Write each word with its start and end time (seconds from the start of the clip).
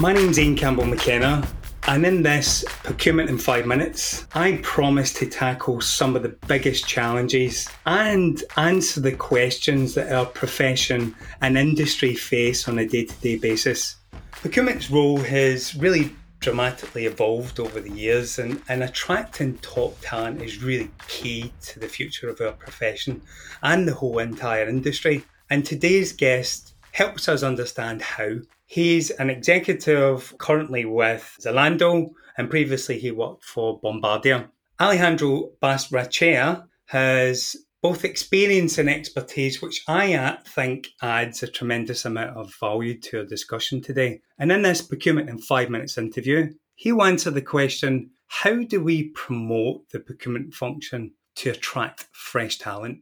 My 0.00 0.12
name's 0.12 0.38
Ian 0.38 0.54
Campbell 0.54 0.86
McKenna, 0.86 1.44
and 1.88 2.06
in 2.06 2.22
this 2.22 2.64
Procurement 2.84 3.30
in 3.30 3.36
Five 3.36 3.66
Minutes, 3.66 4.28
I 4.32 4.60
promise 4.62 5.12
to 5.14 5.26
tackle 5.26 5.80
some 5.80 6.14
of 6.14 6.22
the 6.22 6.36
biggest 6.46 6.86
challenges 6.86 7.68
and 7.84 8.40
answer 8.56 9.00
the 9.00 9.10
questions 9.10 9.94
that 9.94 10.12
our 10.12 10.26
profession 10.26 11.16
and 11.40 11.58
industry 11.58 12.14
face 12.14 12.68
on 12.68 12.78
a 12.78 12.86
day 12.86 13.06
to 13.06 13.14
day 13.16 13.38
basis. 13.38 13.96
Procurement's 14.30 14.88
role 14.88 15.18
has 15.18 15.74
really 15.74 16.14
dramatically 16.38 17.06
evolved 17.06 17.58
over 17.58 17.80
the 17.80 17.90
years, 17.90 18.38
and, 18.38 18.62
and 18.68 18.84
attracting 18.84 19.58
top 19.58 19.96
talent 20.00 20.40
is 20.40 20.62
really 20.62 20.92
key 21.08 21.52
to 21.62 21.80
the 21.80 21.88
future 21.88 22.28
of 22.28 22.40
our 22.40 22.52
profession 22.52 23.20
and 23.64 23.88
the 23.88 23.94
whole 23.94 24.20
entire 24.20 24.68
industry. 24.68 25.24
And 25.50 25.66
today's 25.66 26.12
guest 26.12 26.74
helps 26.98 27.28
us 27.28 27.42
understand 27.42 28.02
how 28.02 28.28
He's 28.68 29.08
an 29.12 29.30
executive 29.30 30.36
currently 30.36 30.84
with 30.84 31.38
Zalando, 31.40 32.10
and 32.36 32.50
previously 32.50 32.98
he 32.98 33.10
worked 33.10 33.42
for 33.42 33.80
Bombardier. 33.80 34.50
Alejandro 34.78 35.52
Basterrechea 35.62 36.66
has 36.84 37.56
both 37.80 38.04
experience 38.04 38.76
and 38.76 38.90
expertise, 38.90 39.62
which 39.62 39.82
I 39.88 40.12
uh, 40.12 40.36
think 40.44 40.88
adds 41.00 41.42
a 41.42 41.48
tremendous 41.48 42.04
amount 42.04 42.36
of 42.36 42.54
value 42.60 43.00
to 43.00 43.20
our 43.20 43.24
discussion 43.24 43.80
today. 43.80 44.20
And 44.38 44.52
in 44.52 44.60
this 44.60 44.82
Procurement 44.82 45.30
in 45.30 45.38
Five 45.38 45.70
Minutes 45.70 45.96
interview, 45.96 46.52
he 46.74 46.92
will 46.92 47.04
answer 47.04 47.30
the 47.30 47.40
question 47.40 48.10
how 48.26 48.62
do 48.64 48.84
we 48.84 49.08
promote 49.10 49.88
the 49.88 50.00
procurement 50.00 50.52
function 50.52 51.12
to 51.36 51.50
attract 51.50 52.06
fresh 52.12 52.58
talent? 52.58 52.98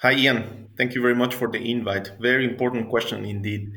Hi, 0.00 0.12
Ian. 0.12 0.68
Thank 0.76 0.94
you 0.94 1.02
very 1.02 1.16
much 1.16 1.34
for 1.34 1.50
the 1.50 1.58
invite. 1.58 2.12
Very 2.20 2.44
important 2.44 2.88
question 2.88 3.24
indeed. 3.24 3.72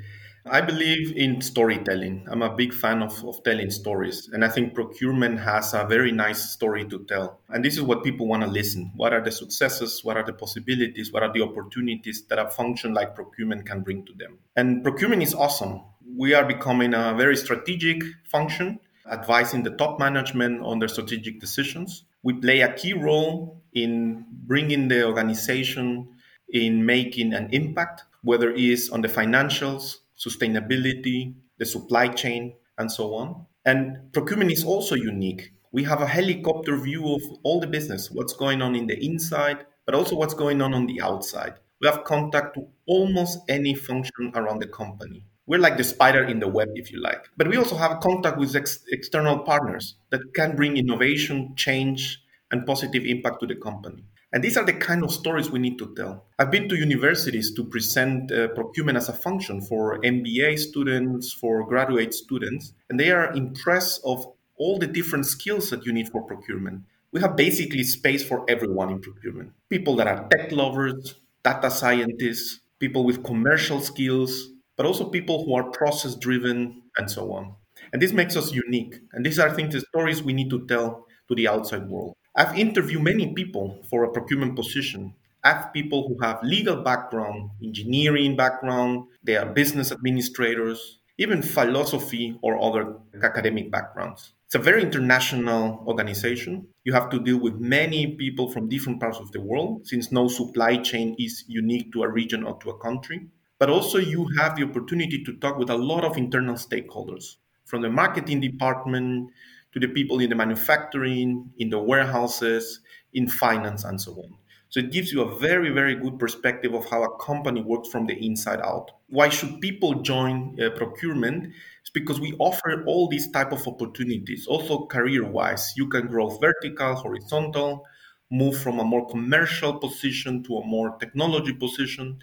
I 0.45 0.61
believe 0.61 1.17
in 1.17 1.41
storytelling. 1.41 2.27
I'm 2.29 2.43
a 2.43 2.55
big 2.55 2.75
fan 2.75 3.01
of, 3.01 3.25
of 3.25 3.43
telling 3.43 3.71
stories. 3.71 4.29
And 4.31 4.45
I 4.45 4.49
think 4.49 4.75
procurement 4.75 5.39
has 5.39 5.73
a 5.73 5.83
very 5.83 6.11
nice 6.11 6.51
story 6.51 6.85
to 6.89 7.03
tell. 7.05 7.39
And 7.49 7.65
this 7.65 7.75
is 7.75 7.81
what 7.81 8.03
people 8.03 8.27
want 8.27 8.43
to 8.43 8.49
listen. 8.49 8.91
What 8.95 9.13
are 9.13 9.21
the 9.23 9.31
successes? 9.31 10.01
What 10.03 10.15
are 10.15 10.23
the 10.23 10.33
possibilities? 10.33 11.11
What 11.11 11.23
are 11.23 11.33
the 11.33 11.41
opportunities 11.41 12.23
that 12.27 12.37
a 12.37 12.51
function 12.51 12.93
like 12.93 13.15
procurement 13.15 13.65
can 13.65 13.81
bring 13.81 14.05
to 14.05 14.13
them? 14.13 14.37
And 14.55 14.83
procurement 14.83 15.23
is 15.23 15.33
awesome. 15.33 15.81
We 16.15 16.35
are 16.35 16.45
becoming 16.45 16.93
a 16.93 17.15
very 17.17 17.35
strategic 17.35 18.03
function, 18.25 18.79
advising 19.11 19.63
the 19.63 19.71
top 19.71 19.97
management 19.97 20.61
on 20.61 20.77
their 20.77 20.87
strategic 20.87 21.39
decisions. 21.39 22.03
We 22.21 22.33
play 22.33 22.61
a 22.61 22.71
key 22.71 22.93
role 22.93 23.61
in 23.73 24.25
bringing 24.29 24.87
the 24.87 25.05
organization 25.05 26.09
in 26.51 26.85
making 26.85 27.33
an 27.33 27.49
impact, 27.51 28.03
whether 28.23 28.51
it 28.51 28.59
is 28.59 28.89
on 28.89 29.01
the 29.01 29.07
financials, 29.07 29.97
sustainability, 30.17 31.33
the 31.57 31.65
supply 31.65 32.07
chain, 32.07 32.53
and 32.77 32.91
so 32.91 33.15
on. 33.15 33.45
And 33.65 34.11
procurement 34.11 34.51
is 34.51 34.63
also 34.63 34.95
unique. 34.95 35.53
We 35.71 35.83
have 35.83 36.01
a 36.01 36.07
helicopter 36.07 36.75
view 36.77 37.13
of 37.13 37.21
all 37.43 37.59
the 37.59 37.67
business, 37.67 38.11
what's 38.11 38.33
going 38.33 38.61
on 38.61 38.75
in 38.75 38.87
the 38.87 39.03
inside, 39.03 39.65
but 39.85 39.95
also 39.95 40.15
what's 40.15 40.33
going 40.33 40.61
on 40.61 40.73
on 40.73 40.85
the 40.85 41.01
outside. 41.01 41.53
We 41.79 41.87
have 41.87 42.03
contact 42.03 42.55
to 42.55 42.67
almost 42.87 43.39
any 43.49 43.73
function 43.73 44.31
around 44.35 44.59
the 44.59 44.67
company. 44.67 45.23
We're 45.47 45.59
like 45.59 45.77
the 45.77 45.83
spider 45.83 46.23
in 46.23 46.39
the 46.39 46.47
web, 46.47 46.69
if 46.75 46.91
you 46.91 47.01
like. 47.01 47.27
But 47.37 47.47
we 47.47 47.57
also 47.57 47.75
have 47.75 47.99
contact 47.99 48.37
with 48.37 48.55
ex- 48.55 48.83
external 48.89 49.39
partners 49.39 49.95
that 50.11 50.21
can 50.35 50.55
bring 50.55 50.77
innovation, 50.77 51.53
change, 51.55 52.23
and 52.51 52.65
positive 52.65 53.05
impact 53.05 53.39
to 53.41 53.47
the 53.47 53.55
company. 53.55 54.03
And 54.33 54.43
these 54.43 54.55
are 54.55 54.63
the 54.63 54.73
kind 54.73 55.03
of 55.03 55.11
stories 55.11 55.49
we 55.51 55.59
need 55.59 55.77
to 55.79 55.93
tell. 55.95 56.25
I've 56.39 56.51
been 56.51 56.69
to 56.69 56.75
universities 56.75 57.53
to 57.55 57.65
present 57.65 58.31
uh, 58.31 58.47
procurement 58.49 58.97
as 58.97 59.09
a 59.09 59.13
function 59.13 59.61
for 59.61 59.99
MBA 60.01 60.57
students, 60.57 61.33
for 61.33 61.67
graduate 61.67 62.13
students, 62.13 62.73
and 62.89 62.99
they 62.99 63.11
are 63.11 63.33
impressed 63.33 64.01
of 64.05 64.25
all 64.55 64.77
the 64.77 64.87
different 64.87 65.25
skills 65.25 65.69
that 65.71 65.85
you 65.85 65.91
need 65.91 66.07
for 66.09 66.21
procurement. 66.23 66.83
We 67.11 67.19
have 67.19 67.35
basically 67.35 67.83
space 67.83 68.23
for 68.25 68.45
everyone 68.47 68.89
in 68.89 69.01
procurement. 69.01 69.51
People 69.69 69.97
that 69.97 70.07
are 70.07 70.29
tech 70.29 70.51
lovers, 70.53 71.15
data 71.43 71.69
scientists, 71.69 72.61
people 72.79 73.03
with 73.03 73.23
commercial 73.23 73.81
skills, 73.81 74.49
but 74.77 74.85
also 74.85 75.09
people 75.09 75.43
who 75.43 75.55
are 75.55 75.71
process 75.71 76.15
driven 76.15 76.83
and 76.97 77.11
so 77.11 77.33
on. 77.33 77.55
And 77.91 78.01
this 78.01 78.13
makes 78.13 78.37
us 78.37 78.53
unique. 78.53 78.95
And 79.11 79.25
these 79.25 79.39
are 79.39 79.53
things, 79.53 79.73
the 79.73 79.81
stories 79.81 80.23
we 80.23 80.33
need 80.33 80.49
to 80.51 80.65
tell 80.67 81.05
to 81.27 81.35
the 81.35 81.47
outside 81.47 81.87
world. 81.89 82.15
I've 82.33 82.57
interviewed 82.57 83.03
many 83.03 83.33
people 83.33 83.83
for 83.89 84.05
a 84.05 84.11
procurement 84.11 84.55
position. 84.55 85.15
I 85.43 85.49
have 85.49 85.73
people 85.73 86.07
who 86.07 86.17
have 86.23 86.41
legal 86.43 86.77
background, 86.77 87.49
engineering 87.61 88.37
background, 88.37 89.07
they 89.21 89.35
are 89.35 89.45
business 89.45 89.91
administrators, 89.91 90.99
even 91.17 91.41
philosophy 91.41 92.39
or 92.41 92.61
other 92.61 92.95
academic 93.21 93.69
backgrounds. 93.69 94.31
It's 94.45 94.55
a 94.55 94.59
very 94.59 94.81
international 94.81 95.83
organization. 95.85 96.67
You 96.85 96.93
have 96.93 97.09
to 97.09 97.19
deal 97.19 97.37
with 97.37 97.55
many 97.55 98.15
people 98.15 98.49
from 98.49 98.69
different 98.69 99.01
parts 99.01 99.19
of 99.19 99.31
the 99.33 99.41
world, 99.41 99.85
since 99.87 100.11
no 100.11 100.29
supply 100.29 100.77
chain 100.77 101.15
is 101.19 101.43
unique 101.47 101.91
to 101.91 102.03
a 102.03 102.09
region 102.09 102.43
or 102.43 102.57
to 102.59 102.69
a 102.69 102.77
country. 102.77 103.27
But 103.59 103.69
also, 103.69 103.97
you 103.97 104.27
have 104.37 104.55
the 104.55 104.63
opportunity 104.63 105.23
to 105.25 105.33
talk 105.37 105.57
with 105.57 105.69
a 105.69 105.75
lot 105.75 106.05
of 106.05 106.17
internal 106.17 106.55
stakeholders 106.55 107.35
from 107.65 107.81
the 107.81 107.89
marketing 107.89 108.39
department 108.39 109.31
to 109.73 109.79
the 109.79 109.87
people 109.87 110.19
in 110.19 110.29
the 110.29 110.35
manufacturing, 110.35 111.51
in 111.57 111.69
the 111.69 111.79
warehouses, 111.79 112.81
in 113.13 113.27
finance, 113.27 113.83
and 113.83 113.99
so 113.99 114.11
on. 114.13 114.35
So 114.69 114.79
it 114.79 114.91
gives 114.91 115.11
you 115.11 115.21
a 115.21 115.37
very, 115.37 115.69
very 115.69 115.95
good 115.95 116.17
perspective 116.17 116.73
of 116.73 116.89
how 116.89 117.03
a 117.03 117.17
company 117.17 117.61
works 117.61 117.89
from 117.89 118.05
the 118.05 118.13
inside 118.25 118.61
out. 118.61 118.91
Why 119.07 119.27
should 119.27 119.59
people 119.59 120.01
join 120.01 120.57
uh, 120.61 120.69
procurement? 120.69 121.53
It's 121.81 121.89
because 121.89 122.21
we 122.21 122.33
offer 122.39 122.83
all 122.87 123.09
these 123.09 123.29
type 123.31 123.51
of 123.51 123.67
opportunities. 123.67 124.47
Also 124.47 124.85
career-wise, 124.85 125.73
you 125.75 125.89
can 125.89 126.07
grow 126.07 126.29
vertical, 126.29 126.95
horizontal, 126.95 127.85
move 128.31 128.57
from 128.61 128.79
a 128.79 128.85
more 128.85 129.05
commercial 129.07 129.73
position 129.73 130.41
to 130.43 130.57
a 130.57 130.65
more 130.65 130.95
technology 130.99 131.51
position. 131.51 132.19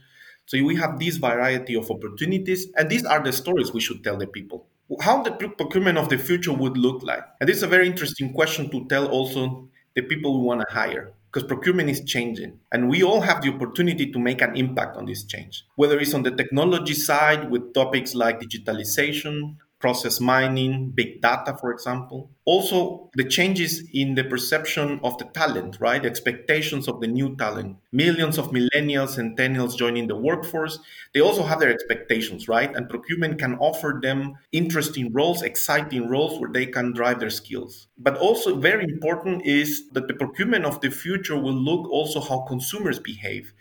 So 0.47 0.63
we 0.65 0.77
have 0.77 0.99
this 0.99 1.19
variety 1.19 1.75
of 1.75 1.91
opportunities, 1.91 2.67
and 2.77 2.89
these 2.89 3.05
are 3.05 3.23
the 3.23 3.33
stories 3.35 3.75
we 3.75 3.83
should 3.83 4.03
tell 4.03 4.17
the 4.17 4.27
people 4.27 4.67
how 5.01 5.23
the 5.23 5.33
procurement 5.33 5.99
of 5.99 6.09
the 6.09 6.19
future 6.19 6.53
would 6.53 6.77
look 6.77 7.03
like. 7.03 7.25
And 7.41 7.49
this 7.49 7.59
is 7.59 7.63
a 7.63 7.69
very 7.69 7.87
interesting 7.87 8.33
question 8.33 8.71
to 8.71 8.87
tell 8.89 9.07
also 9.07 9.69
the 9.95 10.03
people 10.03 10.41
we 10.41 10.47
want 10.47 10.61
to 10.61 10.75
hire 10.75 11.13
because 11.31 11.47
procurement 11.47 11.91
is 11.91 12.03
changing 12.05 12.59
and 12.73 12.89
we 12.89 13.03
all 13.03 13.21
have 13.21 13.43
the 13.43 13.53
opportunity 13.53 14.11
to 14.11 14.19
make 14.19 14.41
an 14.41 14.57
impact 14.57 14.97
on 14.97 15.05
this 15.07 15.25
change 15.25 15.65
whether 15.77 15.99
it's 15.99 16.15
on 16.15 16.23
the 16.23 16.31
technology 16.31 16.95
side 16.95 17.51
with 17.51 17.75
topics 17.75 18.15
like 18.15 18.41
digitalization 18.41 19.57
process 19.81 20.21
mining, 20.21 20.91
big 20.91 21.23
data, 21.23 21.57
for 21.61 21.73
example. 21.73 22.31
Also, 22.45 23.11
the 23.15 23.25
changes 23.25 23.85
in 23.93 24.15
the 24.15 24.25
perception 24.25 24.99
of 25.05 25.17
the 25.19 25.25
talent, 25.27 25.77
right? 25.81 26.05
Expectations 26.05 26.89
of 26.89 27.01
the 27.01 27.07
new 27.07 27.37
talent. 27.37 27.77
Millions 27.93 28.39
of 28.39 28.51
millennials, 28.51 29.19
and 29.19 29.37
centennials 29.37 29.77
joining 29.77 30.09
the 30.09 30.17
workforce. 30.17 30.79
They 31.15 31.21
also 31.21 31.45
have 31.45 31.61
their 31.61 31.73
expectations, 31.73 32.49
right? 32.49 32.75
And 32.75 32.89
procurement 32.89 33.39
can 33.39 33.55
offer 33.57 34.01
them 34.03 34.35
interesting 34.51 35.13
roles, 35.13 35.43
exciting 35.43 36.09
roles 36.09 36.41
where 36.41 36.51
they 36.53 36.67
can 36.67 36.93
drive 36.93 37.21
their 37.21 37.31
skills. 37.31 37.87
But 37.99 38.17
also, 38.17 38.57
very 38.57 38.85
important 38.85 39.47
is 39.47 39.89
that 39.91 40.09
the 40.09 40.15
procurement 40.15 40.65
of 40.65 40.81
the 40.81 40.91
future 40.91 41.39
will 41.39 41.53
look 41.53 41.89
also 41.89 42.21
how 42.21 42.41
consumers 42.41 42.99
behave. 42.99 43.53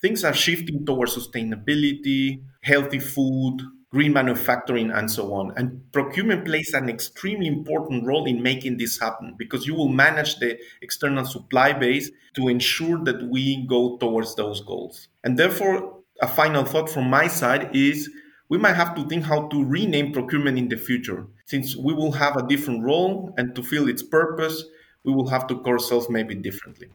Things 0.00 0.22
are 0.22 0.34
shifting 0.34 0.84
towards 0.84 1.16
sustainability, 1.16 2.42
healthy 2.62 2.98
food, 2.98 3.62
green 3.94 4.12
manufacturing, 4.12 4.90
and 4.90 5.08
so 5.08 5.32
on. 5.32 5.52
And 5.56 5.80
procurement 5.92 6.44
plays 6.44 6.74
an 6.74 6.88
extremely 6.88 7.46
important 7.46 8.04
role 8.04 8.26
in 8.26 8.42
making 8.42 8.76
this 8.76 8.98
happen 8.98 9.36
because 9.38 9.68
you 9.68 9.74
will 9.76 9.88
manage 9.88 10.40
the 10.40 10.58
external 10.82 11.24
supply 11.24 11.72
base 11.72 12.10
to 12.34 12.48
ensure 12.48 12.98
that 13.04 13.22
we 13.30 13.64
go 13.68 13.96
towards 13.98 14.34
those 14.34 14.60
goals. 14.62 15.06
And 15.22 15.38
therefore, 15.38 16.00
a 16.20 16.26
final 16.26 16.64
thought 16.64 16.90
from 16.90 17.08
my 17.08 17.28
side 17.28 17.70
is 17.72 18.10
we 18.48 18.58
might 18.58 18.74
have 18.74 18.96
to 18.96 19.06
think 19.06 19.22
how 19.22 19.46
to 19.46 19.64
rename 19.64 20.10
procurement 20.12 20.58
in 20.58 20.68
the 20.68 20.76
future. 20.76 21.28
Since 21.46 21.76
we 21.76 21.94
will 21.94 22.12
have 22.12 22.36
a 22.36 22.46
different 22.48 22.82
role 22.82 23.32
and 23.38 23.54
to 23.54 23.62
fill 23.62 23.88
its 23.88 24.02
purpose, 24.02 24.64
we 25.04 25.14
will 25.14 25.28
have 25.28 25.46
to 25.46 25.60
call 25.60 25.74
ourselves 25.74 26.10
maybe 26.10 26.34
differently. 26.34 26.88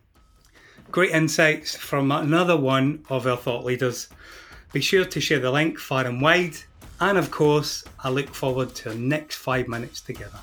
Great 0.92 1.12
insights 1.12 1.78
from 1.78 2.12
another 2.12 2.58
one 2.58 3.06
of 3.10 3.26
our 3.26 3.38
thought 3.38 3.64
leaders. 3.64 4.10
Be 4.74 4.82
sure 4.82 5.06
to 5.06 5.22
share 5.22 5.40
the 5.40 5.50
link 5.50 5.80
far 5.80 6.06
and 6.06 6.22
wide 6.22 6.58
and 7.02 7.18
of 7.18 7.32
course, 7.32 7.84
I 8.04 8.10
look 8.10 8.30
forward 8.34 8.76
to 8.76 8.90
our 8.90 8.96
next 8.96 9.38
five 9.38 9.68
minutes 9.68 10.02
together. 10.02 10.40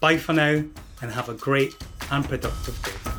Bye 0.00 0.18
for 0.18 0.32
now 0.32 0.62
and 1.02 1.10
have 1.10 1.28
a 1.28 1.34
great 1.34 1.76
and 2.10 2.24
productive 2.28 2.80
day. 2.82 3.13